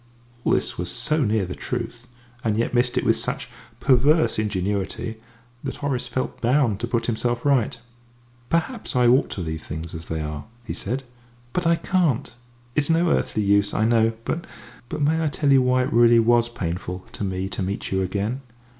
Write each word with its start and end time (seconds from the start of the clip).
All 0.43 0.53
this 0.53 0.79
was 0.79 0.89
so 0.89 1.23
near 1.23 1.45
the 1.45 1.53
truth, 1.53 2.07
and 2.43 2.57
yet 2.57 2.73
missed 2.73 2.97
it 2.97 3.03
with 3.05 3.17
such 3.17 3.47
perverse 3.79 4.39
ingenuity, 4.39 5.17
that 5.63 5.75
Horace 5.75 6.07
felt 6.07 6.41
bound 6.41 6.79
to 6.79 6.87
put 6.87 7.05
himself 7.05 7.45
right. 7.45 7.77
"Perhaps 8.49 8.95
I 8.95 9.05
ought 9.05 9.29
to 9.29 9.41
leave 9.41 9.61
things 9.61 9.93
as 9.93 10.05
they 10.05 10.21
are," 10.21 10.45
he 10.63 10.73
said, 10.73 11.03
"but 11.53 11.67
I 11.67 11.75
can't. 11.75 12.33
It's 12.73 12.89
no 12.89 13.11
earthly 13.11 13.43
use, 13.43 13.75
I 13.75 13.85
know; 13.85 14.13
but 14.25 14.41
may 14.99 15.23
I 15.23 15.27
tell 15.27 15.51
you 15.53 15.61
why 15.61 15.83
it 15.83 15.93
really 15.93 16.17
was 16.17 16.49
painful 16.49 17.05
to 17.11 17.23
me 17.23 17.47
to 17.49 17.61
meet 17.61 17.91
you 17.91 18.01
again? 18.01 18.41